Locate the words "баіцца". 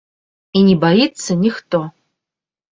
0.85-1.39